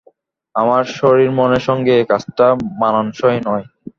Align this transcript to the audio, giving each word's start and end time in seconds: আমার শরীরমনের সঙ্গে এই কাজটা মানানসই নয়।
আমার 0.55 0.83
শরীরমনের 0.97 1.63
সঙ্গে 1.67 1.91
এই 1.99 2.05
কাজটা 2.11 2.47
মানানসই 2.81 3.39
নয়। 3.47 3.65